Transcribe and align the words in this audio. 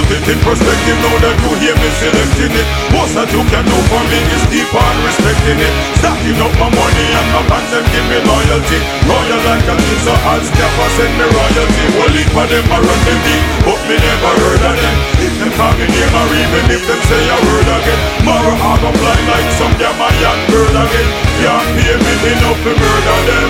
put 0.00 0.16
it 0.16 0.24
in 0.32 0.40
perspective 0.40 0.96
now 1.04 1.16
that 1.20 1.36
you 1.44 1.52
hear 1.60 1.76
me 1.76 1.88
selecting 2.00 2.52
it. 2.56 2.66
Most 2.96 3.12
that 3.16 3.28
you 3.28 3.42
can 3.52 3.64
know 3.68 3.82
for 3.92 4.00
me 4.08 4.18
is 4.32 4.44
keep 4.48 4.70
on 4.72 4.96
respecting 5.04 5.60
it. 5.60 5.72
Stacking 6.00 6.40
up 6.40 6.52
my 6.56 6.72
money 6.72 7.06
and 7.12 7.28
my 7.36 7.42
pants 7.52 7.72
and 7.76 7.84
give 7.92 8.06
me 8.08 8.18
loyalty. 8.24 8.78
Royal 9.04 9.40
like 9.44 9.66
a 9.68 9.76
king, 9.76 10.00
so 10.00 10.14
I'll 10.16 10.40
scaffer 10.40 10.88
send 10.96 11.12
me 11.20 11.26
royalty. 11.28 11.84
Well, 12.00 12.10
leave 12.16 12.30
for 12.32 12.46
them, 12.48 12.64
I 12.72 12.78
run 12.80 13.00
the 13.04 13.14
beat, 13.24 13.44
but 13.66 13.80
me 13.84 13.96
never 14.00 14.32
heard 14.40 14.62
of 14.72 14.76
them. 14.80 14.96
If 15.20 15.32
them 15.36 15.52
call 15.58 15.74
me 15.76 15.84
name 15.84 16.14
or 16.16 16.28
even 16.32 16.64
if 16.72 16.82
them 16.88 17.00
say 17.04 17.24
a 17.28 17.36
word 17.44 17.68
again. 17.68 18.00
Mara 18.24 18.54
I 18.56 18.72
go 18.80 18.90
fly 18.96 19.18
like 19.28 19.50
some 19.60 19.74
Jamaican 19.76 20.38
bird 20.48 20.76
again. 20.80 21.08
Can't 21.44 21.68
pay 21.76 21.96
me 22.00 22.14
enough 22.40 22.60
to 22.64 22.72
murder 22.72 23.20
them. 23.28 23.48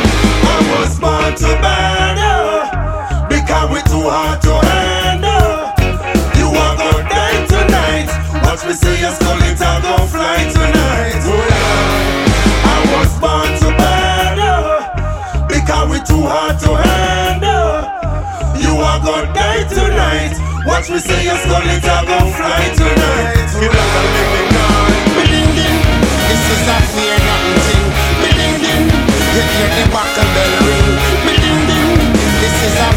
I 0.51 0.59
was 0.67 0.93
born 0.99 1.31
to 1.31 1.51
murder 1.63 2.43
because 3.31 3.67
we 3.71 3.79
too 3.87 4.03
hard 4.11 4.43
to 4.43 4.55
handle. 4.67 5.00
Watch 8.61 8.69
me 8.69 8.75
see 8.77 9.01
your 9.01 9.13
skull, 9.13 9.41
it 9.41 9.57
go 9.57 9.97
fly 10.13 10.45
tonight. 10.53 11.17
Oh, 11.25 11.33
yeah. 11.33 12.69
I 12.69 12.77
was 12.93 13.09
born 13.17 13.49
to 13.57 13.73
murder 13.73 14.85
because 15.49 15.89
we 15.89 15.97
too 16.05 16.21
hard 16.29 16.61
to 16.69 16.77
handle. 16.77 17.89
You 18.61 18.77
are 18.77 19.01
gonna 19.01 19.33
die 19.33 19.65
tonight. 19.65 20.37
Watch 20.69 20.93
me 20.93 21.01
see 21.01 21.25
your 21.25 21.41
skull, 21.41 21.65
it 21.73 21.81
go 21.81 22.21
fly 22.37 22.69
tonight. 22.77 23.49
Oh, 23.49 23.65
ding, 25.25 25.57
this 26.29 26.45
is 26.53 26.61
a 26.69 26.77
fear 26.93 27.17
nothing 27.17 27.65
thing. 27.65 27.89
Ding 28.29 28.61
you 28.61 29.41
hear 29.41 29.73
the 29.73 29.89
bell 29.89 30.53
ring. 30.69 31.01
Ding 31.33 31.97
this 32.45 32.57
is 32.61 32.77
a 32.77 32.93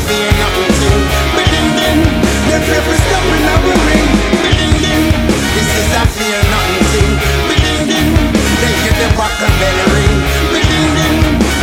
Them 2.51 2.61
people 2.67 2.99
stepping 2.99 3.47
up 3.47 3.63
the 3.63 3.73
ring. 3.87 4.42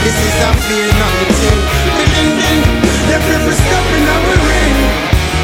This 0.05 0.17
is 0.17 0.37
a 0.49 0.51
fear 0.67 0.91
nothing 1.01 1.33
thing. 1.41 1.61
Ding 2.11 2.31
ding, 2.41 2.61
Them 3.09 3.21
people 3.29 3.55
stepping 3.55 4.07
up 4.15 4.23
the 4.31 4.37
ring. 4.49 4.77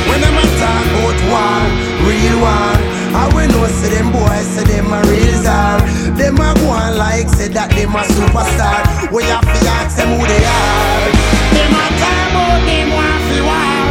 when 0.09 0.19
them 0.21 0.37
a 0.39 0.45
talk 0.61 0.87
about 0.97 1.19
war, 1.31 1.61
real 2.09 2.37
war. 2.41 2.75
I 3.17 3.25
will 3.35 3.49
know 3.49 3.67
say 3.81 3.91
them 3.97 4.13
boys 4.13 4.47
say 4.55 4.65
them 4.65 4.93
a 4.93 5.01
real 5.09 5.35
czar. 5.43 5.81
Them 6.19 6.37
a 6.41 6.49
go 6.61 6.69
on 6.69 6.97
like 6.99 7.29
say 7.37 7.49
that 7.57 7.71
them 7.77 7.95
a 7.97 8.03
superstar. 8.17 8.83
We 9.13 9.25
have 9.33 9.45
to 9.45 9.61
ask 9.79 9.97
them 9.97 10.11
who 10.17 10.25
they 10.27 10.45
are. 10.45 11.05
Them 11.55 11.73
a 11.73 11.85
talk 12.01 12.29
about 12.31 12.61
them 12.69 12.89
want 12.97 13.21
fi 13.29 13.39
war, 13.49 13.89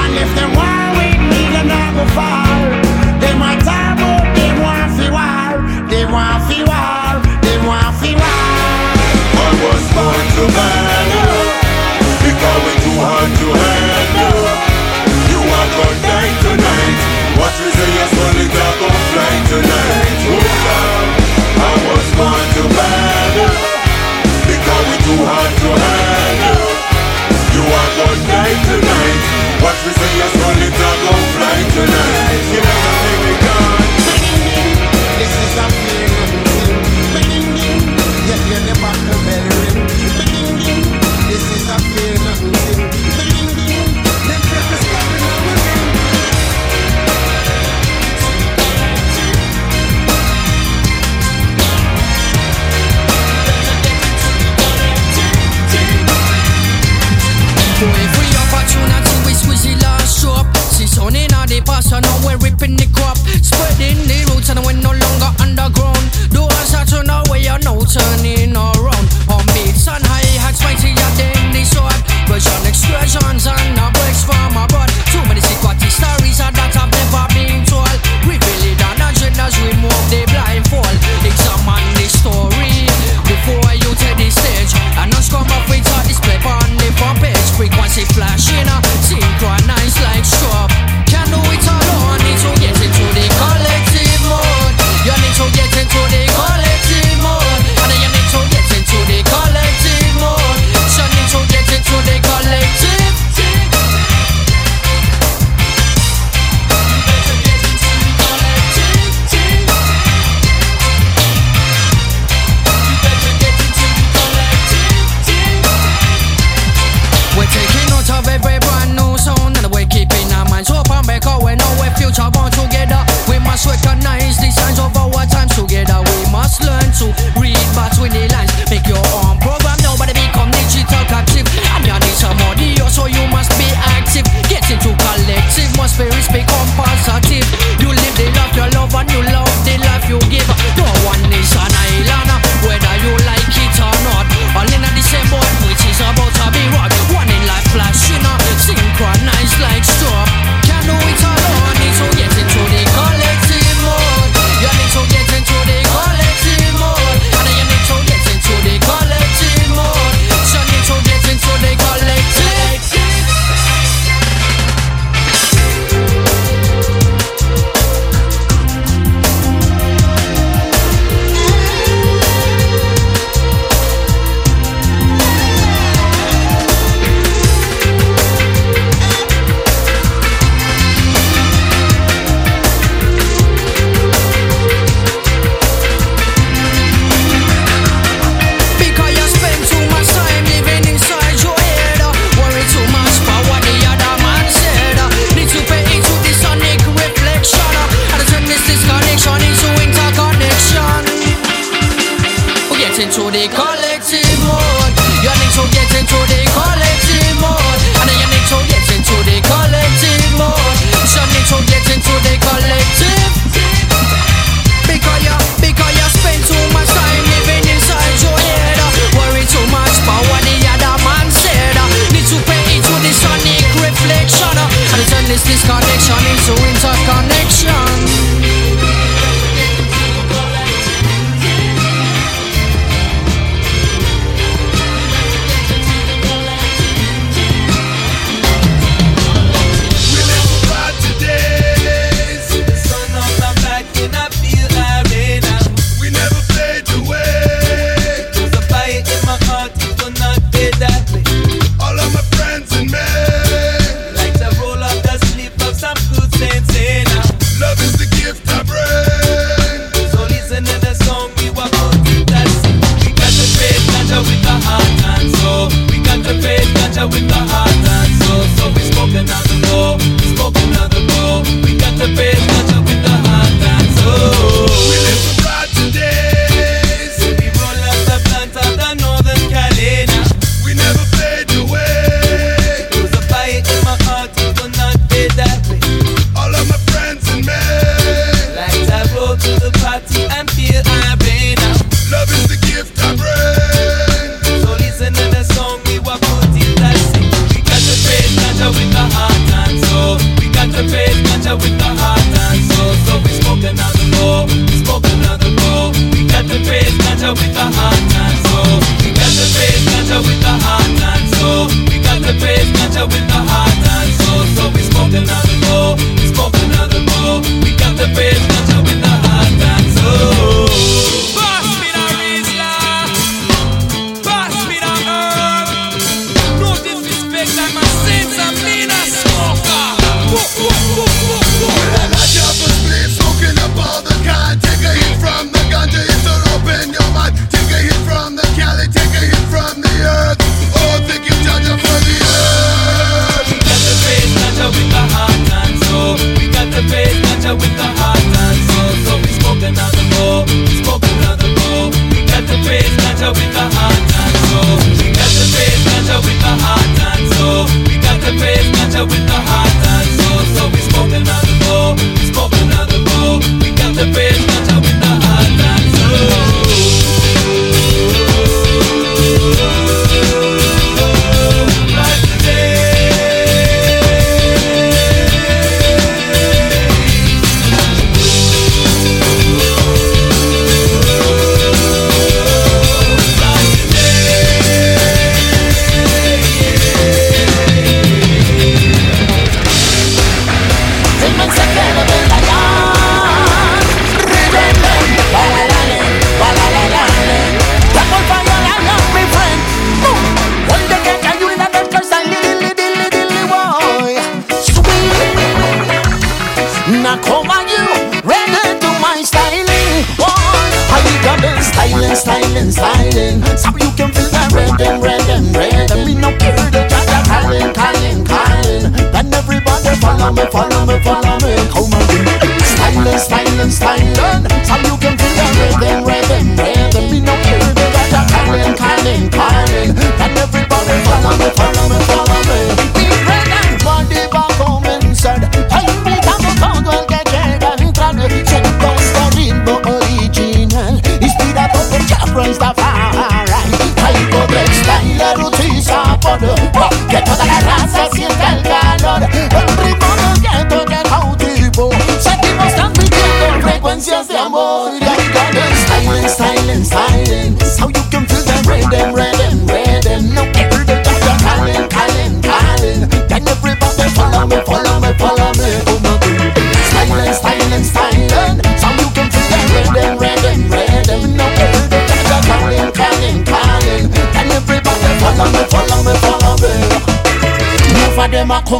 and 0.00 0.14
if 0.22 0.30
them 0.38 0.50
war 0.58 0.82
with 0.98 1.20
me, 1.30 1.40
them 1.54 1.66
not 1.70 1.90
go 1.94 2.04
far. 2.18 2.50
Them 3.22 3.38
a 3.42 3.50
talk 3.62 3.94
about 3.98 4.26
them 4.34 4.54
want 4.64 4.88
fi 4.98 5.06
war, 5.16 5.50
them 5.90 6.08
want 6.10 6.40
fi 6.50 6.58
war, 6.66 7.22
them 7.46 7.60
want 7.66 7.94
fi 8.02 8.10
war. 8.18 8.43
Was 9.64 9.86
born 9.96 10.24
to 10.36 10.44
murder 10.44 11.24
uh, 11.24 12.04
because 12.20 12.60
we 12.68 12.72
too 12.84 12.98
hard 13.00 13.32
to 13.40 13.48
handle. 13.48 14.44
Uh. 14.44 15.32
You 15.32 15.40
are 15.40 15.70
gonna 15.72 16.04
tonight. 16.44 16.98
Watch 17.40 17.56
me 17.64 17.70
say 17.72 17.90
it 18.44 18.52
all 18.60 18.76
go 18.76 18.88
fly 19.08 19.34
tonight. 19.48 20.23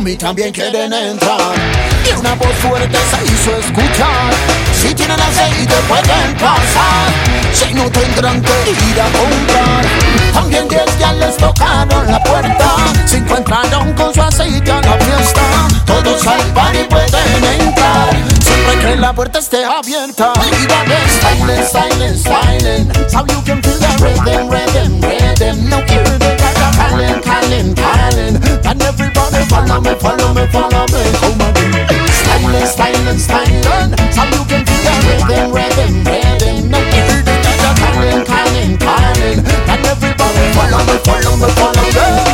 Y 0.03 0.17
también 0.17 0.53
quieren 0.53 0.93
entrar. 0.93 1.39
Y 2.05 2.19
una 2.19 2.35
voz 2.35 2.53
fuerte 2.61 2.99
se 3.11 3.33
hizo 3.33 3.57
escuchar. 3.57 4.35
Si 4.73 4.93
tienen 4.93 5.21
aceite 5.21 5.75
pueden 5.89 6.35
pasar. 6.35 7.07
Si 7.53 7.73
no 7.73 7.89
tendrán 7.91 8.43
que 8.43 8.71
ir 8.71 9.01
a 9.01 9.05
comprar. 9.05 9.85
También 10.33 10.69
diez 10.69 10.99
ya 10.99 11.13
les 11.13 11.37
tocaron 11.37 12.11
la 12.11 12.21
puerta. 12.25 12.75
Se 13.07 13.19
encontraron 13.19 13.93
con 13.93 14.13
su 14.13 14.21
aceite 14.21 14.73
a 14.73 14.81
la 14.81 14.99
fiesta. 14.99 15.43
Todos 15.87 16.27
al 16.27 16.43
par 16.53 16.75
y 16.75 16.85
pueden 16.85 17.45
entrar. 17.61 18.11
Siempre 18.43 18.81
que 18.81 18.97
la 18.97 19.13
puerta 19.13 19.39
esté 19.39 19.65
abierta. 19.65 20.33
Styling, 20.35 21.65
styling, 21.69 22.19
styling. 22.19 22.93
So 23.09 23.25
you 23.29 23.41
can 23.45 23.63
feel 23.63 23.79
the 23.79 23.97
rhythm, 24.03 24.51
rhythm, 24.51 25.01
rhythm. 25.01 25.69
No 25.71 25.79
the 25.87 26.34
calling, 26.77 27.21
calling, 27.23 27.75
calling. 27.75 28.37
And 28.67 28.83
everybody 28.83 29.43
follow 29.49 29.81
me, 29.81 29.95
follow 29.97 30.35
me, 30.35 30.45
follow 30.53 30.85
me. 30.93 31.03
Come 31.21 31.41
on, 31.41 31.55
styling, 32.11 32.67
styling, 32.67 33.19
styling. 33.19 33.95
So 34.13 34.23
you 34.35 34.43
can 34.51 34.63
feel 34.67 34.97
the 35.05 35.41
rhythm, 35.55 36.05
rhythm, 36.05 36.71
rhythm. 36.71 37.15
Calling, 37.81 38.25
calling, 38.25 38.77
calling. 38.79 39.39
And 39.73 39.87
everybody 39.87 40.45
follow 40.55 40.81
me, 40.85 40.97
follow 41.05 41.37
me, 41.37 41.49
follow 41.55 42.25
me. 42.29 42.34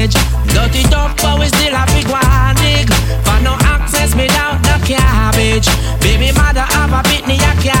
college. 0.00 0.14
Dirty 0.54 0.82
tough, 0.84 1.16
but 1.16 1.38
we 1.38 1.46
still 1.46 1.74
a 1.74 1.84
big 1.86 2.08
one, 2.08 2.56
nigga. 2.56 2.94
For 3.24 3.42
no 3.42 3.56
access, 3.60 4.14
me 4.14 4.26
down 4.28 4.60
the 4.62 4.80
cabbage. 4.86 5.68
Baby 6.00 6.32
mother 6.32 6.60
have 6.60 6.92
a 6.92 7.02
bit 7.08 7.26
me 7.26 7.36
a 7.36 7.54
cabbage. 7.62 7.79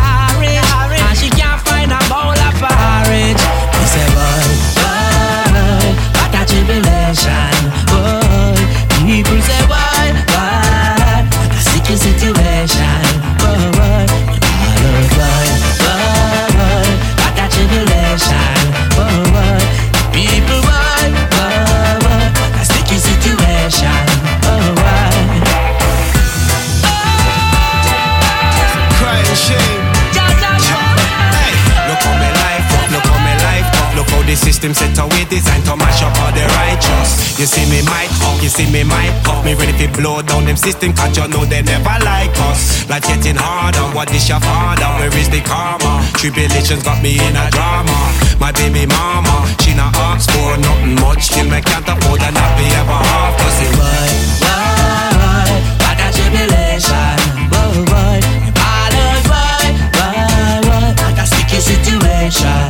You 37.40 37.46
see 37.46 37.64
me 37.72 37.80
mic 37.88 38.12
up, 38.20 38.36
you 38.42 38.50
see 38.52 38.68
me 38.70 38.84
mic 38.84 39.08
up. 39.24 39.42
Me 39.46 39.54
ready 39.54 39.72
to 39.80 39.88
blow 39.96 40.20
down 40.20 40.44
them 40.44 40.56
system, 40.56 40.92
cause 40.92 41.16
you 41.16 41.26
know 41.28 41.46
they 41.46 41.62
never 41.62 41.96
like 42.04 42.36
us. 42.52 42.84
Life 42.90 43.08
getting 43.08 43.36
harder, 43.40 43.80
what 43.96 44.12
is 44.12 44.28
your 44.28 44.40
father? 44.40 44.84
Where 45.00 45.08
is 45.16 45.30
the 45.30 45.40
karma? 45.40 46.04
Tribulations 46.20 46.82
got 46.82 47.02
me 47.02 47.16
in 47.16 47.32
a 47.32 47.48
drama. 47.48 47.96
My 48.38 48.52
baby 48.52 48.84
mama, 48.84 49.48
she 49.64 49.72
not 49.72 49.96
ask 49.96 50.28
for 50.28 50.52
nothing 50.60 51.00
much. 51.00 51.32
Still 51.32 51.48
me 51.48 51.62
can't 51.64 51.88
afford 51.88 52.20
and 52.20 52.34
not 52.36 52.52
be 52.60 52.68
ever 52.76 53.00
half. 53.08 53.32
Cause 53.40 53.60
it 53.64 53.72
why, 53.80 54.04
why, 54.44 55.48
what 55.80 55.96
a 55.96 56.08
tribulation. 56.12 57.16
Whoa, 57.48 57.88
why, 57.88 58.20
why, 58.52 58.92
why, 59.32 59.64
why, 59.96 60.60
why, 60.68 60.92
what 60.92 61.16
a 61.16 61.24
sticky 61.24 61.56
situation. 61.64 62.68
Whoa, 62.68 62.69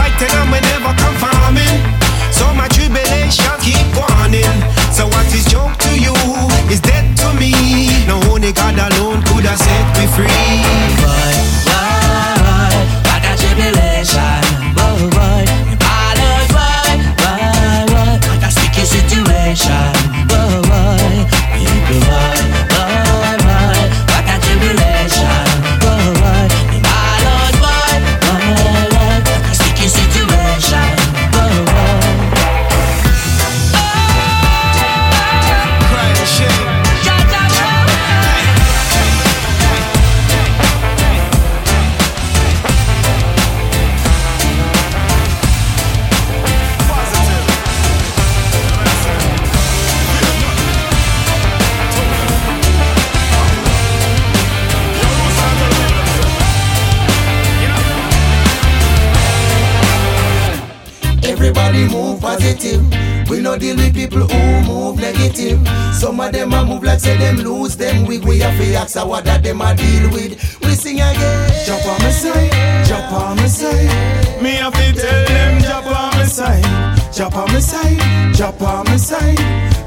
people, 63.93 64.27
who 64.27 64.67
move 64.67 64.99
negative. 64.99 65.59
Some 65.93 66.19
of 66.19 66.31
them 66.31 66.53
a 66.53 66.65
move 66.65 66.83
like 66.83 66.99
say 66.99 67.17
them 67.17 67.37
lose 67.37 67.75
them 67.77 68.05
wig. 68.05 68.23
We 68.25 68.39
have 68.39 68.57
why. 68.57 68.73
ask 68.75 68.95
what 69.05 69.25
that 69.25 69.43
them 69.43 69.61
a 69.61 69.75
deal 69.75 70.09
with. 70.11 70.59
We 70.61 70.71
sing 70.75 71.01
again. 71.01 71.65
Jump 71.65 71.85
on 71.85 71.99
my 72.01 72.11
side, 72.11 72.85
jump 72.87 73.11
on 73.13 73.37
my 73.37 73.47
side. 73.47 74.41
Me 74.41 74.55
have 74.55 74.73
to 74.73 74.93
tell 74.93 75.25
them 75.27 75.61
jump 75.61 75.85
on 75.87 76.11
my 76.17 76.25
side, 76.25 76.63
jump 77.11 77.35
on 77.35 77.47
my 77.51 77.59
side, 77.59 78.33
jump 78.33 78.61
on 78.61 78.85
my 78.85 78.95
side. 78.97 79.39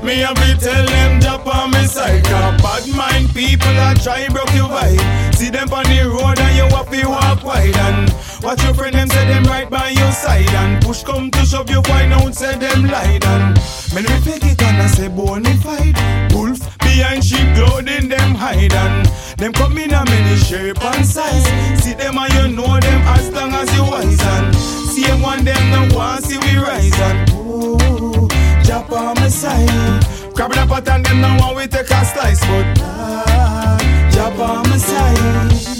Me 0.04 0.18
have 0.18 0.34
to 0.37 0.56
tell 0.60 0.87
them 0.87 1.20
jump 1.20 1.46
on 1.46 1.70
my 1.70 1.84
side. 1.87 2.24
Cause 2.24 2.60
bad 2.62 2.96
mind 2.96 3.34
people 3.34 3.68
a 3.68 3.94
try 3.94 4.28
broke 4.28 4.52
your 4.54 4.68
vibe. 4.68 5.34
See 5.34 5.50
them 5.50 5.72
on 5.72 5.84
the 5.84 6.08
road 6.08 6.38
and 6.38 6.56
you 6.56 6.76
have 6.76 6.90
to 6.90 7.08
walk 7.08 7.44
wide 7.44 7.76
and 7.76 8.14
watch 8.42 8.62
your 8.62 8.74
friend 8.74 8.94
them 8.94 9.08
say 9.08 9.26
them 9.26 9.44
right 9.44 9.68
by 9.68 9.88
your 9.90 10.12
side 10.12 10.48
and 10.50 10.84
push 10.84 11.02
come 11.02 11.30
to 11.30 11.44
shove 11.46 11.70
you 11.70 11.80
find 11.82 12.12
out 12.12 12.34
say 12.34 12.56
them 12.58 12.84
lie 12.84 13.18
and 13.22 13.54
me 13.94 14.02
fake 14.20 14.44
it 14.44 14.62
and 14.62 14.82
I 14.82 14.87
say 14.87 15.08
bonafide 15.08 16.34
wolf 16.34 16.83
behind 16.94 17.24
sheep 17.24 17.46
clothing 17.54 18.09
them 18.09 18.35
hide 18.35 18.72
and 18.72 19.07
them 19.38 19.52
come 19.52 19.76
in 19.78 19.92
a 19.92 20.04
many 20.04 20.37
shape 20.37 20.83
and 20.85 21.04
size. 21.04 21.44
See 21.83 21.94
them 21.94 22.16
and 22.18 22.33
you 22.35 22.57
know 22.57 22.78
them 22.78 23.00
as 23.16 23.30
long 23.33 23.52
as 23.52 23.68
you 23.74 23.83
wise 23.83 24.22
and 24.22 24.54
same 24.54 25.20
one 25.20 25.44
them 25.44 25.64
no 25.70 25.96
want 25.96 26.24
see 26.24 26.38
we 26.38 26.57
rise 26.57 26.98
and 27.00 27.30
ooh, 27.30 28.28
jump 28.64 28.92
on 28.92 29.14
my 29.16 29.28
side. 29.28 30.04
Grabbing 30.35 30.59
a 30.59 30.66
pot 30.66 30.88
and 30.88 31.04
them 31.04 31.20
no 31.20 31.37
want 31.40 31.57
we 31.57 31.66
take 31.66 31.90
a 31.90 32.04
slice 32.04 32.40
but 32.46 32.78
ah, 32.83 34.09
jump 34.12 34.38
on 34.38 34.68
my 34.70 34.76
side. 34.76 35.73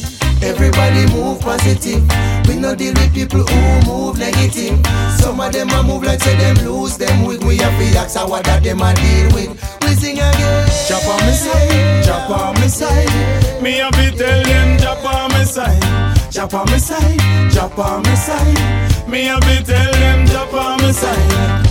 Everybody 0.44 1.07
move 1.12 1.40
positive. 1.40 2.04
We 2.46 2.57
no 2.57 2.74
deal 2.74 2.92
with 2.92 3.14
people 3.14 3.40
who 3.40 3.90
move 3.90 4.18
negative. 4.18 4.78
Some 5.18 5.40
of 5.40 5.50
them 5.52 5.70
a 5.70 5.83
move 5.83 6.04
like 6.04 6.20
say 6.20 6.37
them 6.37 6.57
lose 6.66 6.98
them 6.98 7.24
wig. 7.24 7.42
We 7.42 7.57
have 7.57 7.72
to 7.78 7.98
ask 7.98 8.16
how 8.16 8.28
that 8.28 8.62
them 8.62 8.83
a 8.83 8.92
deal 8.94 9.33
with. 9.33 9.50
We 9.83 9.94
sing 9.94 10.18
again. 10.18 10.68
Chop 10.87 11.07
on 11.09 11.24
me 11.24 11.33
side, 11.33 12.04
chop 12.04 12.30
on 12.30 12.61
me 12.61 12.68
side. 12.68 13.62
Me 13.62 13.78
have 13.78 13.94
to 13.94 14.11
tell 14.18 14.42
them 14.44 14.78
chop 14.78 15.04
on 15.04 15.33
me 15.33 15.44
side. 15.46 16.30
Chop 16.30 16.52
on 16.52 16.70
me 16.70 16.78
side, 16.78 17.50
chop 17.50 17.78
on 17.78 18.02
me 18.02 18.14
side. 18.14 19.09
Me 19.09 19.24
have 19.24 19.40
to 19.40 19.64
tell 19.64 19.92
them 19.92 20.26
chop 20.26 20.52
on 20.52 20.83
me 20.83 20.92
side. 20.92 21.63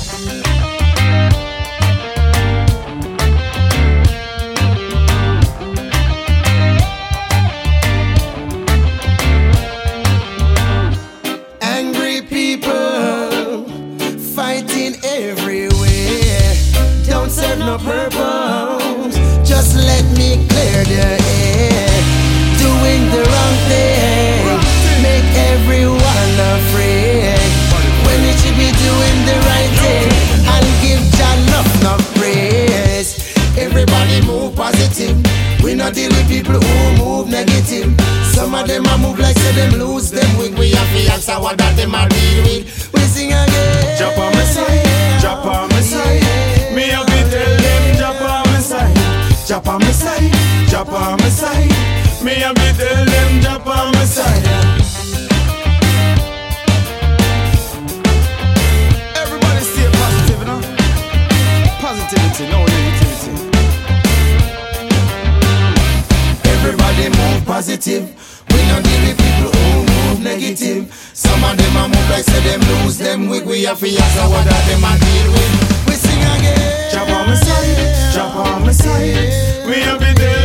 murder 20.83 21.17
eh? 21.19 22.01
Doing 22.59 23.03
the 23.11 23.23
wrong 23.23 23.55
thing. 23.69 24.43
Make 25.01 25.29
everyone 25.51 26.33
afraid. 26.55 27.39
When 28.05 28.19
it 28.23 28.35
should 28.39 28.57
be 28.57 28.71
doing 28.71 29.17
the 29.29 29.37
right 29.47 29.71
thing. 29.83 30.09
I'll 30.47 30.73
give 30.81 31.01
John 31.17 31.37
enough, 31.47 31.81
enough 31.81 32.15
praise. 32.15 33.35
Everybody 33.57 34.25
move 34.25 34.55
positive. 34.55 35.17
We 35.63 35.75
not 35.75 35.93
deal 35.93 36.09
with 36.09 36.27
people 36.27 36.59
who 36.59 37.03
move 37.03 37.29
negative. 37.29 37.93
Some 38.33 38.55
of 38.55 38.67
them 38.67 38.85
are 38.87 38.97
move 38.97 39.19
like 39.19 39.37
say 39.37 39.53
them 39.53 39.79
lose 39.79 40.11
them 40.11 40.37
wig. 40.37 40.57
We 40.57 40.71
have 40.71 40.89
to 40.95 41.13
answer 41.13 41.39
what 41.39 41.57
that 41.57 41.75
them 41.75 41.95
are 41.95 42.09
deal 42.09 42.43
with. 42.43 42.93
We 42.93 42.99
sing 43.01 43.31
again. 43.31 43.97
Jump 43.97 44.17
on 44.17 44.31
me, 44.33 45.21
jump 45.21 45.45
on 45.45 45.69
me 45.69 45.72
Jump 50.83 50.99
on 50.99 51.17
my 51.17 51.29
side. 51.29 51.71
Me 52.25 52.43
a 52.43 52.53
be 52.53 52.67
tell 52.75 53.05
them 53.05 53.41
jump 53.41 53.67
on 53.67 53.93
my 53.93 54.03
side. 54.03 54.43
Everybody 59.15 59.63
stay 59.63 59.87
positive, 59.95 60.39
you 60.39 60.45
know? 60.45 60.59
Positivity, 61.79 62.43
no 62.51 62.65
negativity. 62.67 63.31
Everybody 66.51 67.07
move 67.15 67.45
positive. 67.45 68.03
We 68.49 68.59
don't 68.67 68.83
deal 68.83 69.01
with 69.07 69.17
people 69.23 69.51
who 69.55 69.85
move 69.87 70.19
negative. 70.21 70.93
Some 71.13 71.45
of 71.45 71.55
them 71.55 71.77
a 71.77 71.87
move 71.87 72.09
like 72.09 72.25
say 72.25 72.41
them 72.43 72.59
lose 72.59 72.97
them 72.97 73.29
wig. 73.29 73.45
We 73.45 73.63
have 73.63 73.79
to 73.79 73.87
ask 73.87 74.17
what 74.29 74.45
are 74.45 74.63
them 74.67 74.83
a 74.83 74.99
deal 74.99 75.31
with. 75.31 75.87
We 75.87 75.93
sing 75.93 76.19
again. 76.19 76.91
Jump 76.91 77.09
on 77.09 77.27
my 77.27 77.35
side. 77.35 78.13
jump 78.13 78.35
on 78.35 78.65
my 78.65 78.73
side. 78.73 79.65
We 79.65 79.75
have 79.79 80.01
be 80.01 80.11
there 80.19 80.42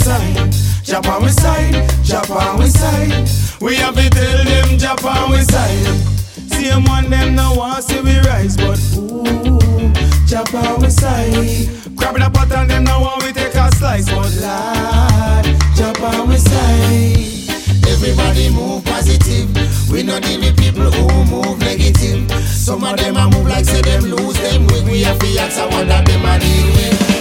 side, 0.00 0.52
Japan 0.82 1.22
we 1.22 1.28
side, 1.28 1.88
Japan 2.02 2.58
we 2.58 2.66
side. 2.66 3.28
We 3.60 3.76
have 3.76 3.94
to 3.94 4.10
tell 4.10 4.44
them 4.44 4.78
Japan 4.78 5.30
we 5.30 5.38
side. 5.42 5.86
See 6.50 6.68
them 6.68 6.84
one 6.84 7.10
them 7.10 7.34
no 7.34 7.54
want 7.54 7.84
see 7.84 8.00
we 8.00 8.18
rise, 8.20 8.56
but 8.56 8.78
ooh, 8.96 9.92
Japan 10.26 10.80
we 10.80 10.90
side. 10.90 11.68
Crab 11.96 12.16
in 12.16 12.22
a 12.22 12.30
pot 12.30 12.52
and 12.52 12.70
them 12.70 12.84
no 12.84 13.00
want 13.00 13.22
we 13.22 13.32
take 13.32 13.54
a 13.54 13.70
slice, 13.76 14.08
but 14.08 14.34
lad, 14.40 15.44
Japan 15.76 16.28
we 16.28 16.36
side. 16.36 17.40
Everybody 17.88 18.50
move 18.50 18.84
positive. 18.84 19.50
We 19.90 20.02
know 20.02 20.18
the 20.20 20.54
people 20.56 20.90
who 20.90 21.24
move 21.30 21.58
negative. 21.58 22.30
Some 22.46 22.84
of 22.84 22.96
them 22.96 23.16
a 23.16 23.28
move 23.28 23.46
like 23.46 23.64
say 23.64 23.82
them 23.82 24.04
lose 24.04 24.38
them. 24.40 24.66
We, 24.68 24.90
we 24.90 25.02
have 25.02 25.18
to 25.18 25.26
ask 25.38 25.58
I 25.58 25.66
wonder 25.66 26.00
them 26.02 26.24
a 26.24 26.38
deal 26.38 26.66
with. 26.76 27.19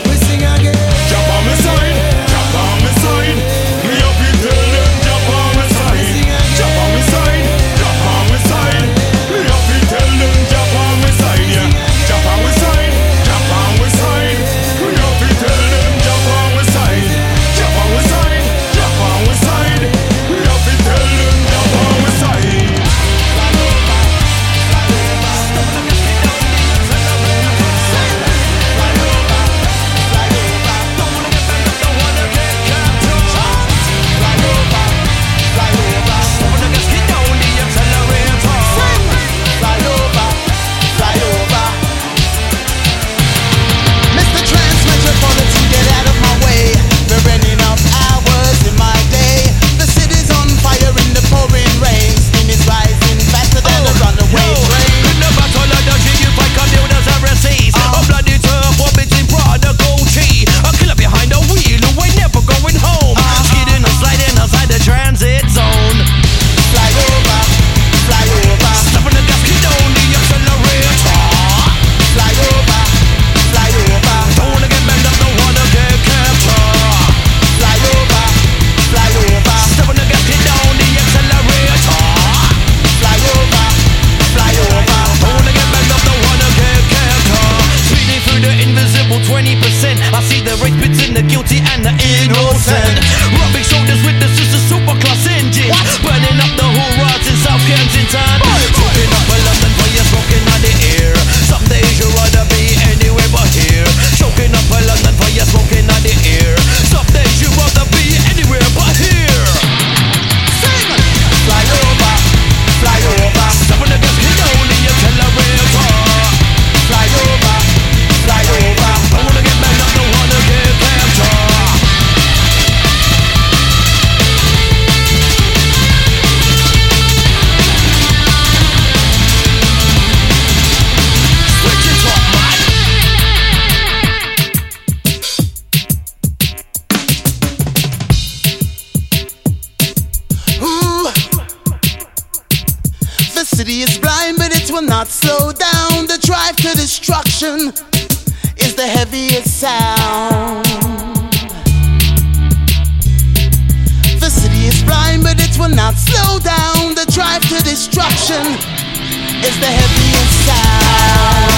is 158.31 159.59
the 159.59 159.65
heavy 159.65 160.09
inside. 160.19 161.48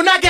do 0.00 0.04
not 0.04 0.22
getting 0.22 0.29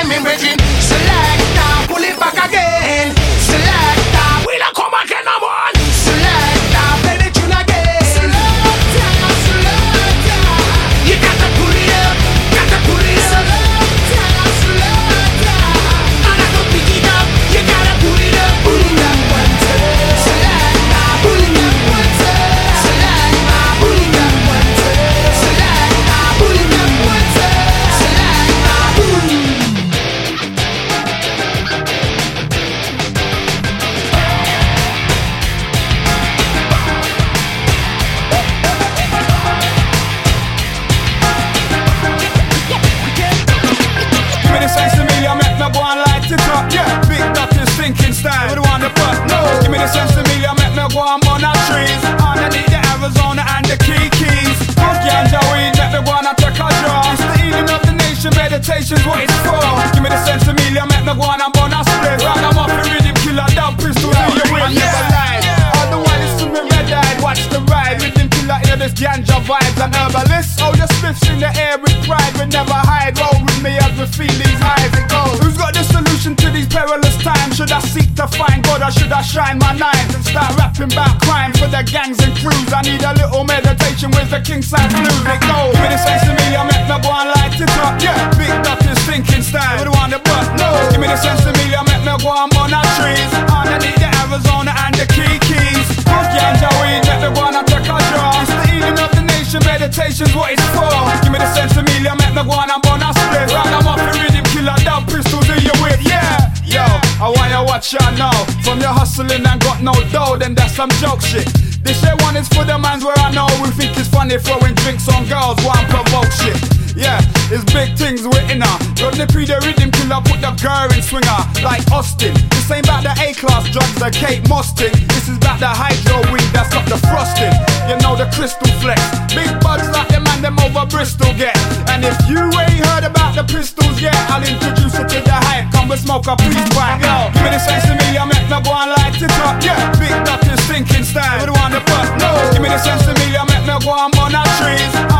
I 107.70 107.74
want 107.74 107.92
you 107.92 107.98
watch 108.00 108.18
ya 108.18 108.18
now. 108.18 108.44
From 108.64 108.80
your 108.80 108.90
hustling 108.90 109.46
and 109.46 109.60
got 109.62 109.80
no 109.80 109.92
dough, 110.10 110.36
then 110.36 110.54
that's 110.56 110.74
some 110.74 110.90
joke 110.98 111.20
shit. 111.20 111.46
This 111.84 112.00
shit 112.02 112.20
one 112.22 112.36
is 112.36 112.48
for 112.48 112.64
the 112.64 112.76
mans 112.76 113.04
where 113.04 113.16
I 113.18 113.30
know 113.30 113.46
we 113.62 113.70
think 113.70 113.96
it's 113.96 114.08
funny 114.08 114.38
throwing 114.38 114.74
drinks 114.74 115.08
on 115.08 115.24
girls, 115.28 115.56
one 115.64 115.86
provoke 115.86 116.32
shit. 116.32 116.79
Yeah, 116.96 117.20
it's 117.54 117.64
big 117.72 117.94
things 117.94 118.26
we're 118.26 118.46
in 118.50 118.60
her. 118.60 118.76
Got 118.98 119.14
the 119.14 119.26
pre 119.30 119.46
the 119.46 119.62
rhythm 119.62 119.90
killer, 119.90 120.20
put 120.22 120.42
the 120.42 120.50
girl 120.58 120.90
in 120.90 121.02
swinger 121.02 121.40
like 121.62 121.84
Austin. 121.92 122.34
This 122.50 122.70
ain't 122.70 122.86
about 122.86 123.06
the 123.06 123.14
A 123.22 123.34
class 123.34 123.70
drugs, 123.70 123.94
the 123.98 124.10
Kate 124.10 124.42
Moss 124.48 124.72
thing. 124.74 124.94
This 125.14 125.28
is 125.30 125.36
about 125.38 125.60
the 125.60 125.70
hydro 125.70 126.18
weed 126.34 126.46
that's 126.50 126.72
got 126.74 126.86
the 126.90 126.98
frosting. 127.06 127.52
You 127.86 127.96
know 128.02 128.18
the 128.18 128.26
crystal 128.34 128.66
flex. 128.82 128.98
Big 129.30 129.50
buds 129.62 129.86
like 129.94 130.08
the 130.10 130.20
man 130.20 130.42
them 130.42 130.58
over 130.58 130.86
Bristol 130.86 131.30
get. 131.38 131.54
And 131.90 132.02
if 132.02 132.16
you 132.26 132.42
ain't 132.58 132.82
heard 132.90 133.04
about 133.04 133.38
the 133.38 133.44
pistols 133.46 134.00
yet, 134.00 134.16
I'll 134.32 134.42
introduce 134.42 134.98
you 134.98 135.06
to 135.06 135.18
the 135.22 135.38
hype. 135.46 135.70
Come 135.70 135.90
and 135.90 136.00
smoke 136.00 136.26
a 136.26 136.34
pipe. 136.34 136.98
Yo, 137.00 137.30
give 137.30 137.44
me 137.44 137.50
the 137.54 137.60
sense 137.60 137.86
to 137.86 137.94
me, 137.94 138.18
I 138.18 138.24
make 138.26 138.46
me 138.50 138.58
go 138.66 138.72
and 138.74 138.90
light 138.98 139.14
it 139.20 139.30
up. 139.46 139.62
Yeah, 139.62 139.78
big 140.00 140.16
doctors 140.26 140.60
thinking 140.66 141.04
style. 141.04 141.46
Don't 141.46 141.54
want 141.54 141.76
the 141.76 141.82
no. 142.18 142.30
Give 142.52 142.62
me 142.62 142.68
the 142.68 142.78
sense 142.82 143.06
to 143.06 143.14
me, 143.14 143.36
I 143.36 143.44
make 143.46 143.64
me 143.68 143.74
go 143.78 143.92
and 143.94 144.12
burn 144.16 144.32
the 144.34 144.42
trees. 144.58 145.19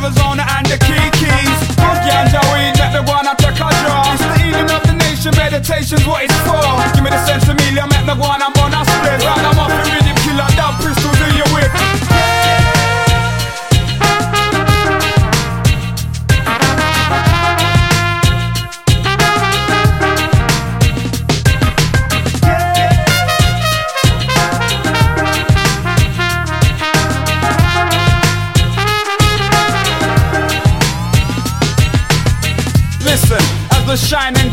The 0.00 0.06
Arizona 0.06 0.46
and 0.56 0.64
the 0.64 0.78
key 0.80 1.06
keys. 1.20 1.60
Put 1.76 2.00
ganja 2.08 2.40
weed, 2.56 2.72
make 2.80 2.96
me 2.96 3.04
go 3.04 3.20
and 3.20 3.36
take 3.36 3.52
a 3.52 3.68
draw. 3.84 4.08
It's 4.08 4.24
the 4.24 4.32
healing 4.40 4.70
of 4.72 4.82
the 4.88 4.96
nation, 4.96 5.36
meditation's 5.36 6.06
what 6.06 6.24
it's 6.24 6.32
for. 6.48 6.56
Give 6.96 7.04
me 7.04 7.10
the 7.10 7.20
sense 7.26 7.44
to 7.44 7.52
me, 7.52 7.76
I 7.76 7.84
make 7.84 8.08
me 8.08 8.14
go 8.16 8.24
and 8.24 8.54
burn 8.56 8.72
a 8.72 8.80
split. 8.80 9.20
Round 9.20 9.44
I'm 9.44 9.60
off 9.60 9.68
the 9.68 9.92
rhythm, 9.92 10.16
killer, 10.24 10.48
Dub 10.56 10.80
Pistols 10.80 11.20
in 11.20 11.36
your 11.36 11.48
whip. 11.52 11.99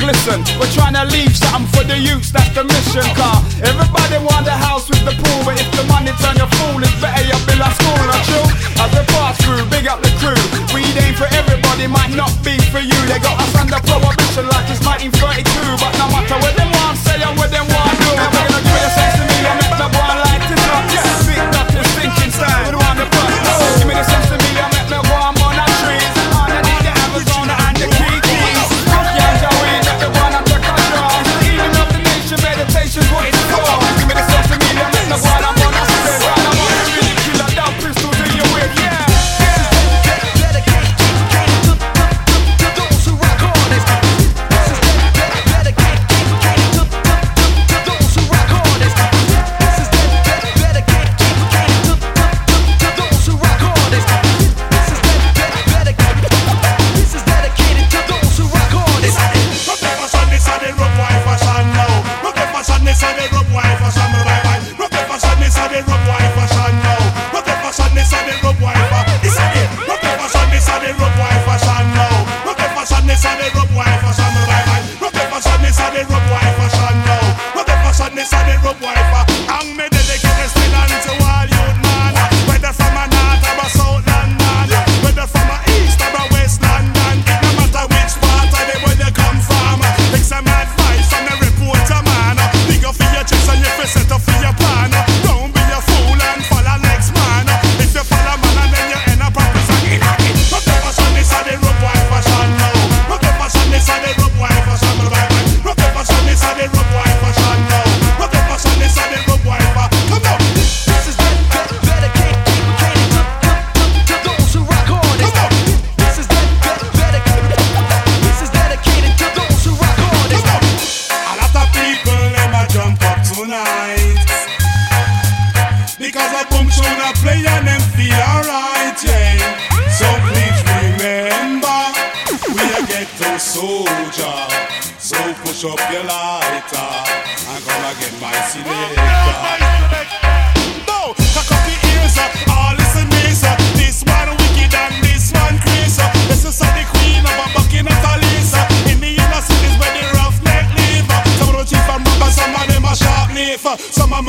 Glisten, 0.07 0.39
we're 0.55 0.71
trying 0.71 0.95
to 0.95 1.03
leave 1.11 1.35
something 1.35 1.67
for 1.75 1.83
the 1.83 1.99
youths, 1.99 2.31
that's 2.31 2.47
the 2.55 2.63
mission 2.63 3.03
car. 3.19 3.43
Everybody 3.59 4.23
want 4.23 4.47
a 4.47 4.55
house 4.55 4.87
with 4.87 5.03
the 5.03 5.11
pool, 5.11 5.39
but 5.43 5.59
if 5.59 5.67
the 5.75 5.83
money 5.91 6.15
turn 6.23 6.39
your 6.39 6.47
fool, 6.55 6.79
it's 6.79 6.95
better 7.03 7.27
you 7.27 7.35
build 7.43 7.59
a 7.59 7.69
school, 7.75 7.99
not 8.07 8.23
true? 8.23 8.47
As 8.79 8.89
we 8.95 9.03
pass 9.11 9.35
through, 9.43 9.67
big 9.67 9.83
up 9.91 9.99
the 9.99 10.11
crew. 10.23 10.39
Weed 10.71 10.95
ain't 10.95 11.19
for 11.19 11.27
everybody, 11.35 11.91
might 11.91 12.15
not 12.15 12.31
be 12.39 12.55
for 12.71 12.79
you. 12.79 12.99
They 13.11 13.19
got 13.19 13.35
us 13.35 13.51
under 13.59 13.83
prohibition 13.83 14.47
like 14.47 14.71
it's 14.71 14.79
1932, 14.79 15.43
but 15.75 15.91
no 15.99 16.07
matter 16.07 16.39
what 16.39 16.55
them 16.55 16.71
want 16.71 16.95
say 17.03 17.19
or 17.27 17.35
what 17.35 17.51
them 17.51 17.67
want 17.67 17.76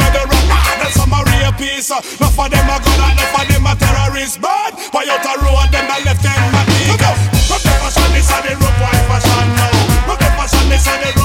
Some 0.08 0.16
are 0.16 0.24
murderer, 0.24 0.80
and 0.80 0.92
some 0.94 1.12
are 1.12 1.24
rapists. 1.24 1.92
Enough 2.16 2.38
of 2.38 2.50
them 2.50 2.70
are 2.70 2.80
gun, 2.80 3.12
enough 3.12 3.40
of 3.40 3.48
them 3.48 3.66
are 3.66 3.76
terrorists. 3.76 4.38
But 4.38 4.72
why 4.92 5.04
out 5.04 5.20
the 5.20 5.36
road, 5.44 5.68
them 5.68 5.90
are 5.90 6.00
left 6.00 6.22
them 6.22 6.54
a 6.56 6.62
big. 6.64 7.00
Rock 7.50 7.60
the 7.60 7.72
fashion, 7.76 8.08
this 8.16 8.30
are 8.32 8.40
the 8.40 8.56
rope 8.56 8.80
wife 8.80 9.04
fashion 9.04 9.48
now. 9.52 10.08
Rock 10.08 10.18
the 10.18 10.28
fashion, 10.32 10.68
this 10.70 10.88
are 10.88 10.96
the 10.96 11.17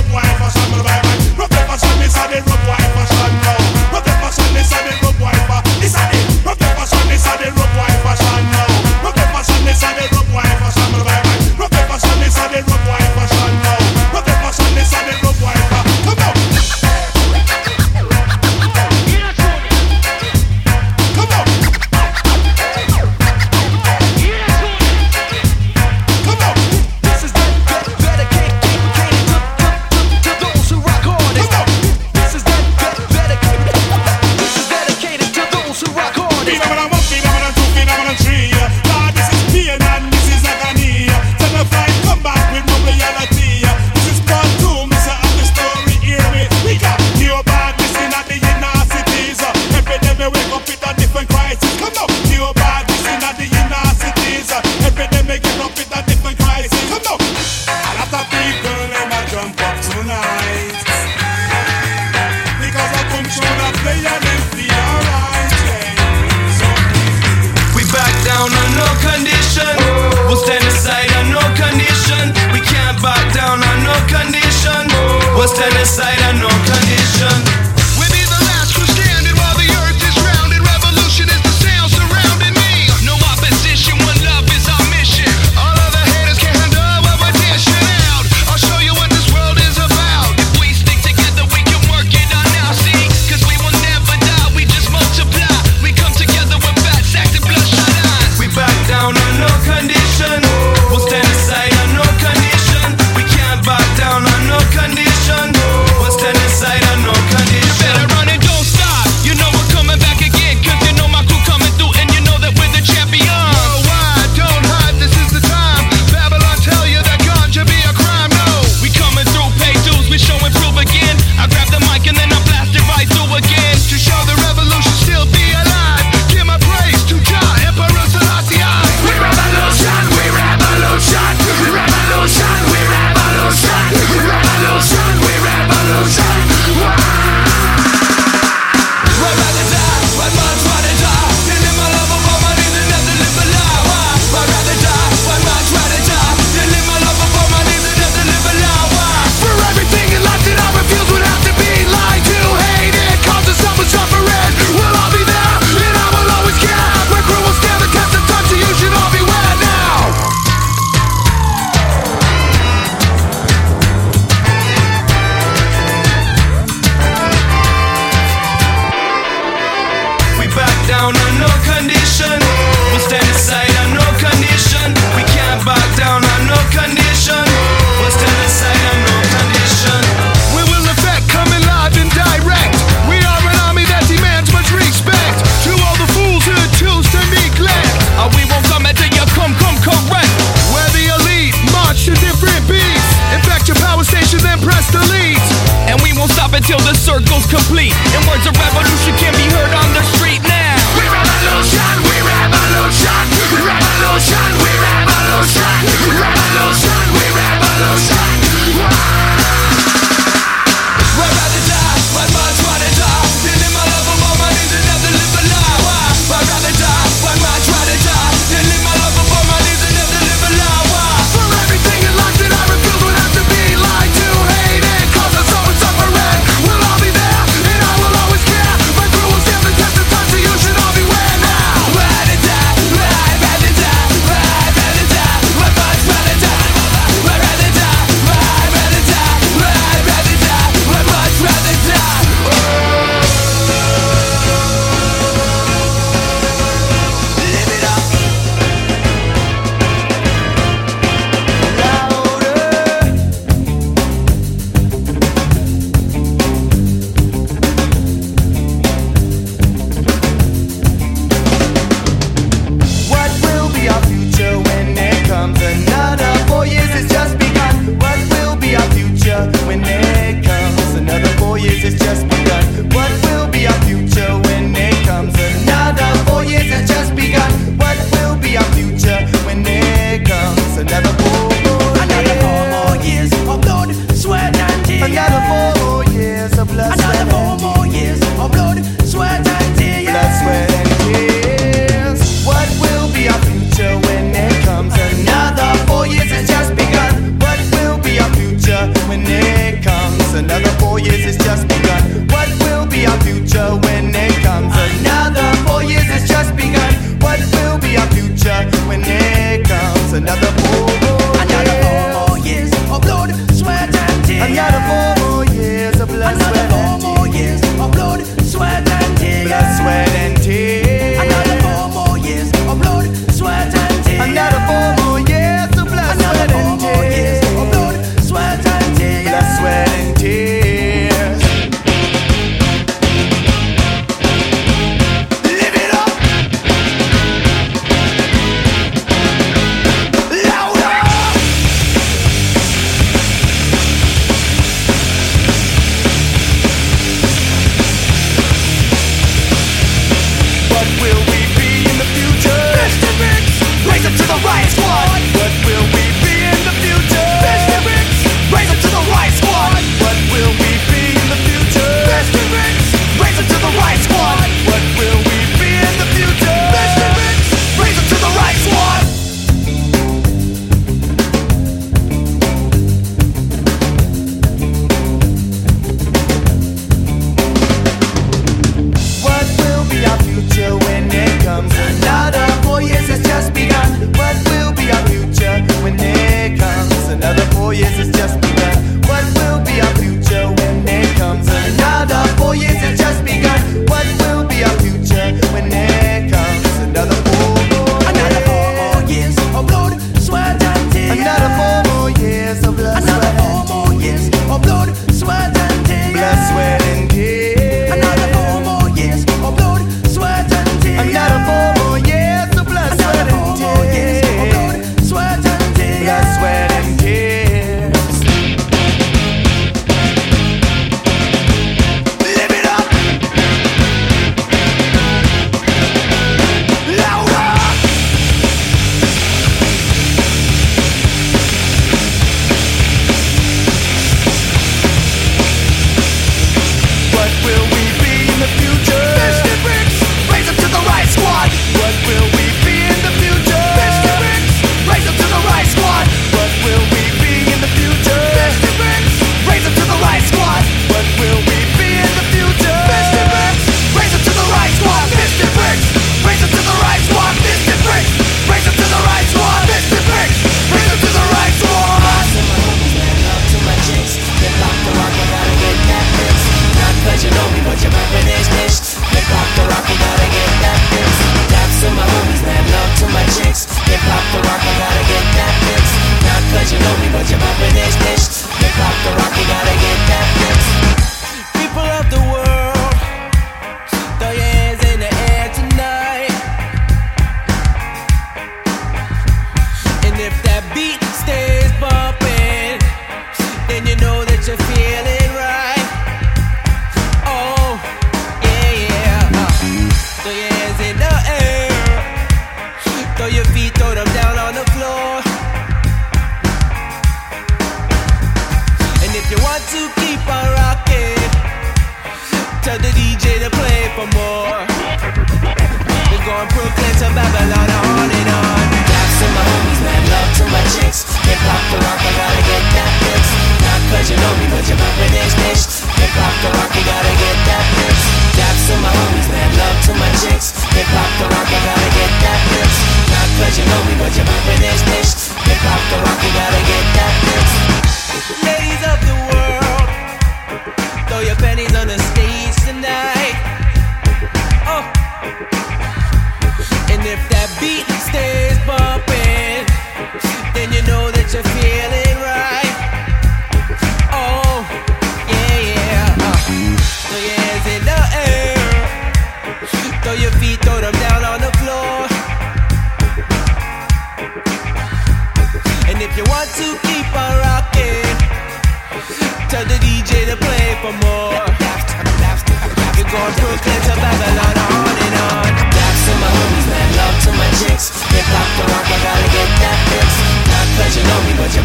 You. 581.14 581.64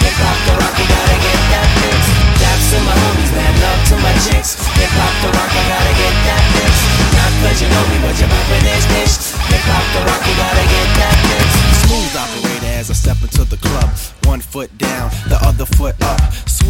Hip 0.00 0.16
hop 0.22 0.38
the 0.46 0.54
rock, 0.60 0.74
I 0.76 0.84
gotta 0.86 1.18
get 1.18 1.40
that. 1.50 1.68
Daps 2.38 2.70
to 2.70 2.78
my 2.86 2.94
homies, 2.94 3.32
man, 3.34 3.52
love 3.58 3.80
to 3.90 3.96
my 3.98 4.12
chicks. 4.24 4.54
Hip 4.78 4.92
hop 4.94 5.14
the 5.22 5.28
rock, 5.34 5.50
I 5.50 5.62
gotta 5.66 5.94
get 5.98 6.14
that 6.28 6.40
cause 7.42 7.62
you 7.62 7.68
know 7.68 7.84
me, 7.88 7.98
but. 8.04 8.14
Hip 8.20 9.64
hop 9.66 9.86
the 9.94 10.00
rock, 10.06 10.22
I 10.22 10.32
gotta 10.36 10.66
get 10.68 10.88
that 11.00 11.16
mix. 11.28 11.48
Smooth 11.84 12.14
operator 12.16 12.72
as 12.78 12.90
I 12.90 12.94
step 12.94 13.16
into 13.22 13.44
the 13.44 13.56
club. 13.56 13.90
One 14.24 14.40
foot 14.40 14.70
down, 14.78 15.10
the 15.28 15.38
other 15.42 15.66
foot 15.66 15.96
up. 16.02 16.19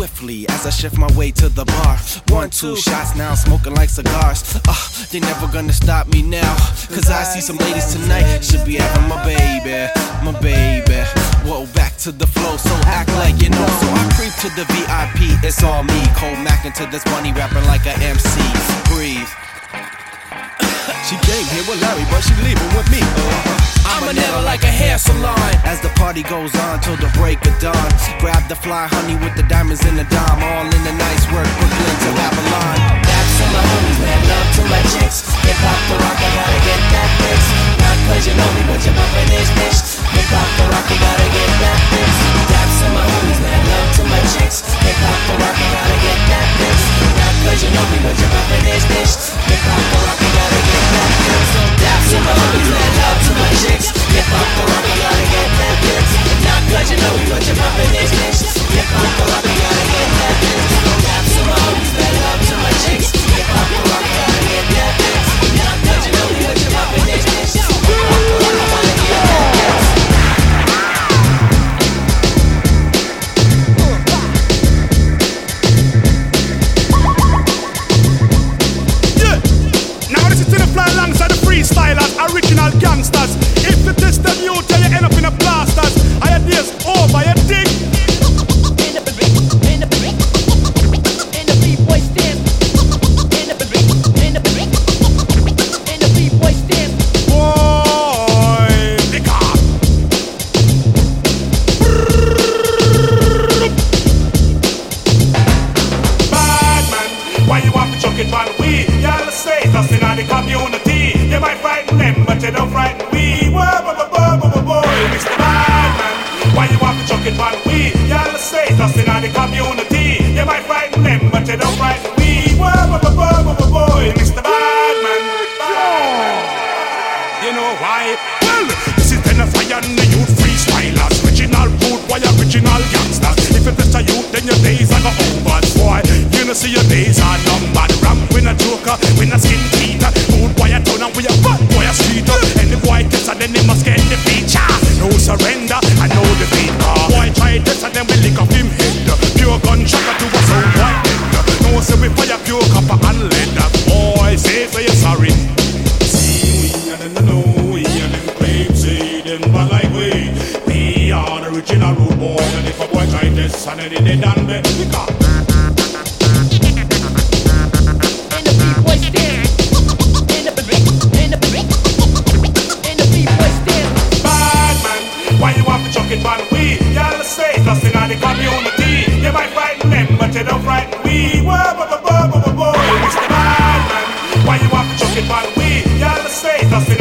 Swiftly 0.00 0.48
as 0.48 0.64
I 0.64 0.70
shift 0.70 0.96
my 0.96 1.12
way 1.14 1.30
to 1.32 1.50
the 1.50 1.66
bar. 1.66 1.98
One, 2.34 2.48
two 2.48 2.74
shots 2.74 3.14
now, 3.16 3.34
smoking 3.34 3.74
like 3.74 3.90
cigars. 3.90 4.58
Uh, 4.66 4.74
they 5.12 5.20
never 5.20 5.46
gonna 5.52 5.74
stop 5.74 6.08
me 6.08 6.22
now. 6.22 6.56
Cause 6.88 7.10
I 7.10 7.22
see 7.22 7.42
some 7.42 7.58
ladies 7.58 7.92
tonight. 7.92 8.40
Should 8.40 8.64
be 8.64 8.76
having 8.76 9.06
my 9.10 9.22
baby, 9.22 9.92
my 10.24 10.32
baby. 10.40 11.04
Whoa, 11.44 11.66
back 11.74 11.98
to 11.98 12.12
the 12.12 12.26
flow, 12.26 12.56
so 12.56 12.72
act 12.86 13.10
like 13.20 13.42
you 13.42 13.50
know. 13.50 13.66
So 13.76 13.86
I 13.92 14.08
creep 14.16 14.32
to 14.40 14.48
the 14.56 14.64
VIP, 14.72 15.36
it's 15.44 15.62
all 15.62 15.84
me. 15.84 16.00
Cold 16.16 16.38
Mac 16.38 16.64
into 16.64 16.86
this 16.86 17.04
bunny 17.04 17.34
rapping 17.34 17.66
like 17.66 17.84
a 17.84 17.92
MC. 18.00 18.40
Breathe. 18.88 19.28
She 21.06 21.16
came 21.26 21.46
here 21.54 21.64
with 21.66 21.80
Larry, 21.82 22.06
but 22.10 22.22
she 22.22 22.34
leaving 22.42 22.70
with 22.74 22.88
me. 22.90 23.02
I'm 23.86 24.06
a 24.06 24.12
never 24.12 24.42
like 24.42 24.62
a 24.62 24.72
hair 24.72 24.98
salon. 24.98 25.38
As 25.64 25.80
the 25.80 25.90
party 25.98 26.22
goes 26.22 26.54
on 26.66 26.80
till 26.80 26.96
the 26.96 27.10
break 27.18 27.38
of 27.46 27.54
dawn. 27.58 27.90
Grab 28.18 28.42
the 28.48 28.56
fly 28.56 28.86
honey 28.86 29.16
with 29.18 29.34
the 29.34 29.44
diamonds 29.46 29.84
in 29.86 29.94
the 29.96 30.06
dime. 30.06 30.40
All 30.42 30.66
in 30.66 30.82
the 30.86 30.94
nice 30.94 31.24
work, 31.30 31.48
Brooklyn 31.58 31.96
to 32.06 32.10
Babylon. 32.14 32.76
Daps 33.06 33.32
to 33.38 33.44
my 33.54 33.62
homies, 33.62 33.98
man, 34.02 34.20
love 34.30 34.48
to 34.56 34.62
my 34.66 34.82
chicks. 34.94 35.26
Hip 35.46 35.58
hop 35.62 35.80
the 35.90 35.96
rock, 35.98 36.18
I 36.18 36.30
gotta 36.34 36.60
get 36.66 36.80
that 36.94 37.10
fix. 37.22 37.40
Not 37.82 37.96
cause 38.10 38.24
you 38.26 38.34
know 38.34 38.50
me, 38.56 38.62
but 38.66 38.80
you're 38.82 38.96
bumping 38.96 39.30
this 39.30 39.50
bitch. 39.58 39.78
Hip 40.14 40.28
hop 40.30 40.48
the 40.58 40.64
rock, 40.74 40.86
I 40.90 40.96
gotta 40.98 41.28
get 41.30 41.50
that 41.60 41.78
fix. 41.90 42.10
Daps 42.50 42.76
to 42.82 42.86
my 42.94 43.04
homies, 43.04 43.40
man, 43.42 43.60
love 43.66 43.90
to 43.98 44.02
my 44.10 44.20
chicks. 44.34 44.62
Hip 44.64 44.98
hop 45.06 45.20
the 45.28 45.34
rock, 45.38 45.54
I 45.54 45.66
gotta 45.70 45.98
get 46.02 46.18
that 46.34 46.46
mix. 46.58 47.19
Cause 47.40 47.64
you 47.64 47.72
know 47.72 47.86
me, 47.88 47.98
but 48.04 48.12
you're 48.20 48.28
bumping 48.28 48.64
this 48.68 48.84
bitch. 48.84 49.32
Hip 49.48 49.62
hop 49.64 49.80
the 49.80 49.98
rock, 50.04 50.20
I 50.20 50.28
gotta 50.28 50.60
get 50.60 50.84
that 50.92 51.10
mix. 51.24 51.44
Daps 51.80 52.06
to 52.12 52.18
my 52.20 52.34
homies, 52.36 52.68
man, 52.68 52.90
love 53.00 53.18
to 53.26 53.32
my 53.32 53.50
chicks. 53.64 53.86
Hip 54.12 54.28
hop 54.28 54.48
the 54.60 54.64
rock, 54.68 54.84
I 54.84 54.94
gotta 55.00 55.26
get 55.32 55.48
that 55.56 55.76
mix. 55.80 56.04
Not 56.44 56.62
cause 56.68 56.88
you 56.92 56.98
know 57.00 57.12
me, 57.16 57.24
but 57.32 57.42
you're 57.48 57.56
bumping 57.56 57.92
this 57.96 58.12
bitch. 58.12 58.44
Hip 58.76 58.88
hop 58.92 59.10
the 59.16 59.24
rock, 59.24 59.44
I 59.48 59.54
gotta 59.56 59.86
get 59.88 60.10
that 60.20 60.36
mix. 60.44 60.68
Daps 61.00 61.30
to 61.32 61.42
my 61.48 61.56
homies, 61.64 61.92
man, 61.96 62.12
love 62.20 62.40
to 62.44 62.54
my 62.60 62.72
chicks. 62.84 63.08
Hip 63.08 63.48
hop 63.56 63.68
the 63.72 63.80
rock, 63.88 64.04
I 64.04 64.12
gotta 64.20 64.40
get 64.44 64.66
that 64.76 64.92
mix. 65.00 65.22
Not 65.56 65.76
cause 65.80 66.02
you 66.06 66.12
know 66.12 66.26
me, 66.28 66.38
but 66.44 66.56
you're 66.60 66.74
bumping 66.76 67.06
this 67.08 67.24
bitch. 67.24 67.49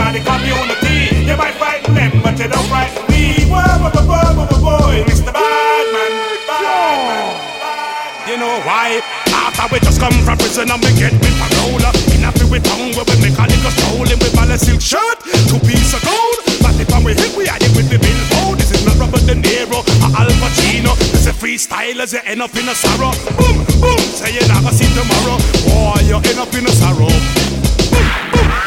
In 0.10 0.18
the 0.18 0.24
community. 0.26 1.14
You 1.26 1.38
might 1.38 1.54
frighten 1.62 1.94
them, 1.94 2.12
but 2.26 2.34
you 2.42 2.50
don't 2.50 2.66
frighten 2.66 3.06
we. 3.14 3.46
Whoa, 3.46 3.62
whoa, 3.62 3.94
whoa, 3.94 4.42
whoa, 4.42 4.58
whoa, 4.58 4.78
whoa, 4.82 5.06
Mr. 5.06 5.30
Bad 5.30 5.86
man, 5.94 6.14
bad. 6.50 8.26
You 8.26 8.38
know 8.38 8.58
why? 8.66 9.02
After 9.30 9.70
we 9.70 9.80
just 9.82 10.02
come 10.02 10.14
from 10.26 10.38
prison 10.38 10.70
and 10.70 10.82
we 10.82 10.94
get 10.98 11.14
with 11.14 11.34
parole 11.38 11.82
In 12.14 12.26
a 12.26 12.30
with 12.50 12.62
tongue 12.62 12.94
where 12.94 13.06
we 13.06 13.16
make 13.26 13.38
a 13.38 13.72
stroll 13.74 14.06
In 14.06 14.18
with 14.22 14.38
a 14.38 14.58
silk 14.58 14.82
shirt, 14.82 15.18
two 15.50 15.58
piece 15.66 15.94
of 15.94 16.02
gold 16.06 16.38
But 16.62 16.78
if 16.78 16.90
we 17.02 17.14
hit, 17.14 17.34
we 17.38 17.50
are 17.50 17.58
it 17.58 17.74
with 17.74 17.90
the 17.90 17.98
billboard 17.98 18.60
This 18.60 18.70
is 18.70 18.86
not 18.86 18.98
Robert 19.02 19.26
De 19.26 19.34
Niro 19.34 19.82
or 19.82 20.12
Al 20.14 20.30
Pacino 20.42 20.94
This 21.10 21.26
is 21.26 21.34
freestylers, 21.34 22.14
you 22.14 22.22
end 22.26 22.42
up 22.42 22.54
in 22.54 22.70
a 22.70 22.76
sorrow 22.76 23.14
Boom, 23.38 23.66
boom, 23.82 23.98
say 24.14 24.38
not 24.46 24.62
gonna 24.62 24.78
see 24.78 24.90
tomorrow 24.94 25.38
Boy, 25.66 26.02
you 26.06 26.18
end 26.18 26.38
up 26.38 26.54
in 26.54 26.66
a 26.66 26.74
sorrow 26.78 27.69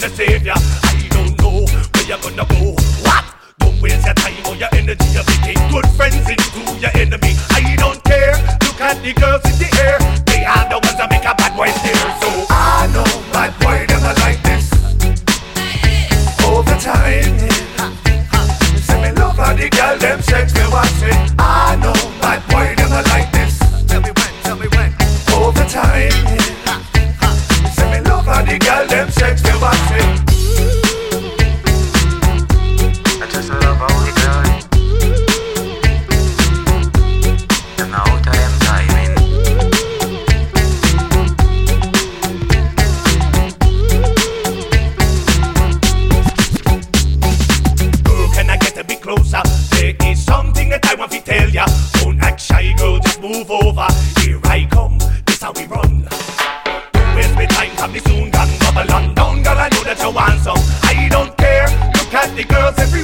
gonna 0.00 0.14
save 0.14 0.44
ya. 0.44 0.54
I 0.56 1.08
don't 1.10 1.38
know 1.40 1.66
where 1.66 2.04
you're 2.06 2.18
gonna 2.18 2.44
go. 2.46 2.74
What? 3.06 3.24
Don't 3.58 3.80
waste 3.80 4.04
your 4.04 4.14
time 4.14 4.46
or 4.46 4.56
your 4.56 4.68
energy. 4.72 5.04
You're 5.12 5.24
making 5.24 5.70
good 5.70 5.86
friends 5.96 6.28
into 6.28 6.80
your 6.80 6.90
enemy. 6.96 7.34
I 7.50 7.76
don't 7.78 8.02
care. 8.02 8.32
Look 8.62 8.80
at 8.80 9.02
the 9.02 9.12
girls. 9.12 9.53
Here 54.34 54.50
I 54.50 54.66
come, 54.68 54.98
this 55.26 55.42
how 55.42 55.52
we 55.52 55.64
run. 55.66 56.08
Where's 57.14 57.36
me 57.36 57.46
time? 57.46 57.70
Have 57.78 57.92
me 57.92 58.00
soon 58.00 58.30
gotten 58.30 58.58
bubble 58.58 58.92
on 58.92 59.14
down, 59.14 59.44
girl. 59.44 59.56
I 59.56 59.68
know 59.68 59.84
that 59.84 60.00
you 60.02 60.10
want 60.10 60.40
some. 60.40 60.58
I 60.82 61.08
don't 61.08 61.36
care. 61.38 61.68
Look 61.94 62.12
at 62.14 62.34
the 62.34 62.42
girls 62.42 62.76
everywhere. 62.76 63.03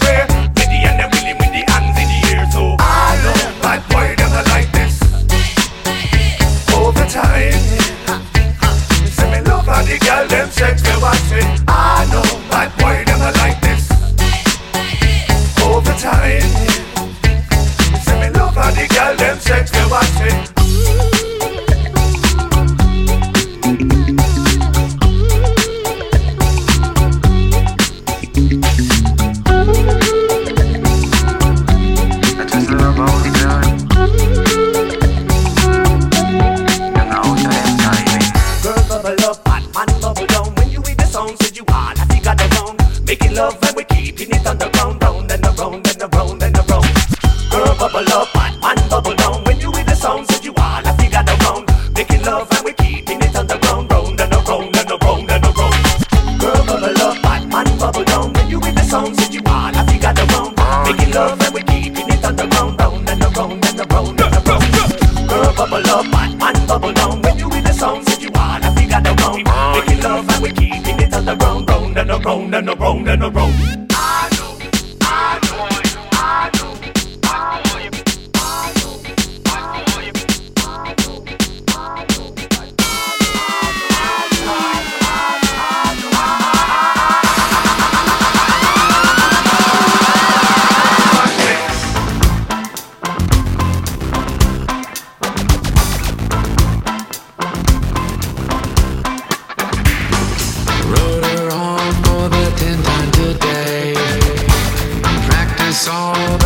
song. 105.80 106.39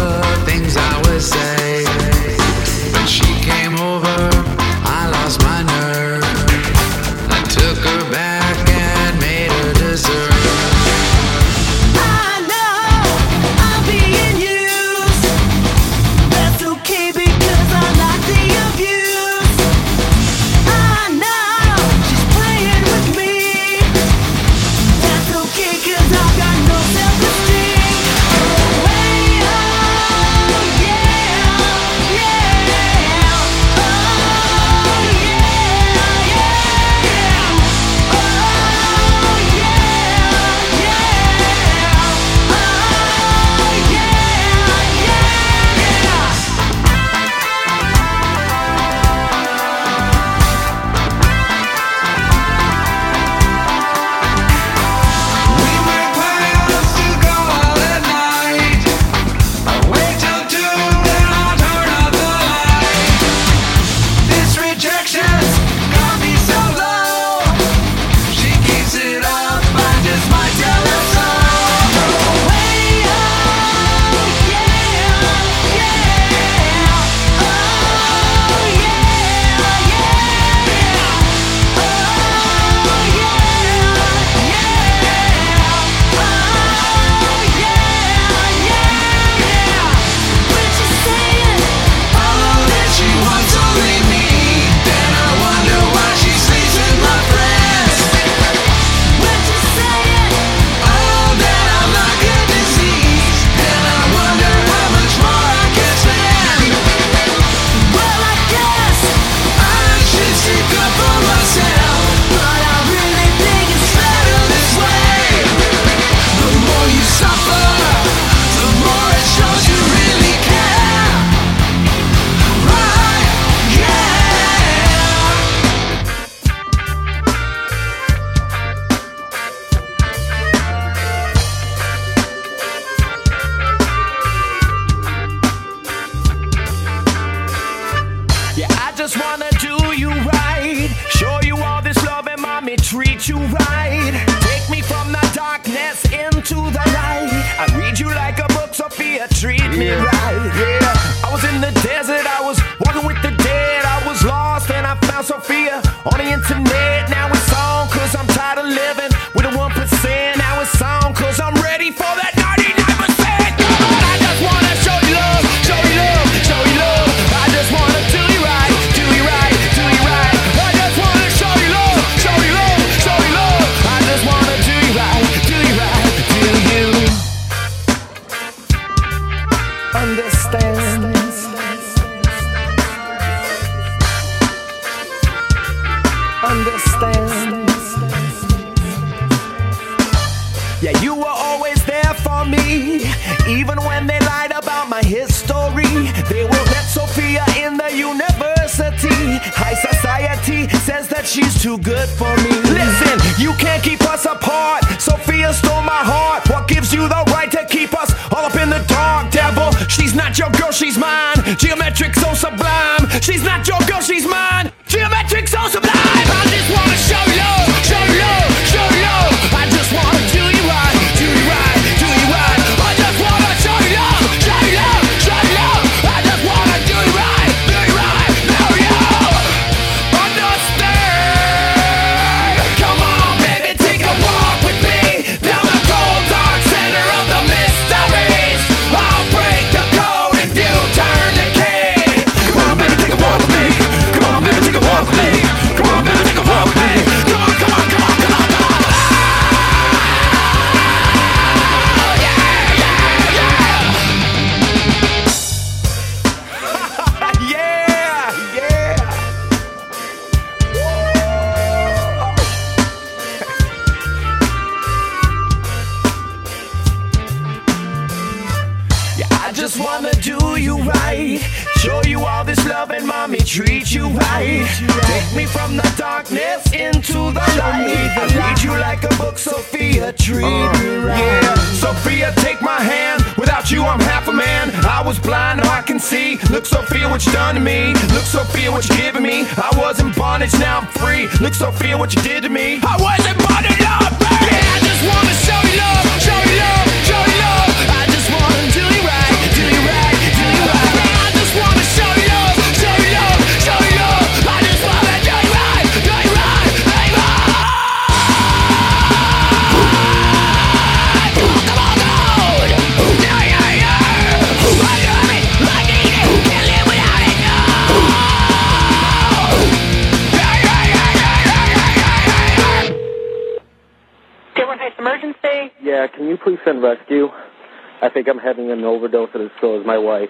having 328.44 328.70
an 328.70 328.84
overdose 328.84 329.30
of 329.34 329.40
it, 329.40 329.52
so 329.60 329.80
is 329.80 329.86
my 329.86 329.98
wife. 329.98 330.28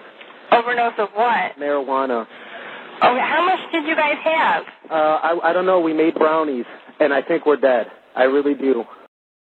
Overdose 0.51 0.93
of 0.99 1.09
what? 1.13 1.57
Marijuana. 1.59 2.25
Oh, 3.01 3.17
how 3.19 3.45
much 3.45 3.59
did 3.71 3.85
you 3.85 3.95
guys 3.95 4.15
have? 4.23 4.63
Uh, 4.89 4.93
I, 4.93 5.49
I 5.49 5.53
don't 5.53 5.65
know. 5.65 5.81
We 5.81 5.93
made 5.93 6.15
brownies, 6.15 6.65
and 6.99 7.13
I 7.13 7.21
think 7.21 7.45
we're 7.45 7.57
dead. 7.57 7.87
I 8.15 8.23
really 8.23 8.53
do. 8.53 8.85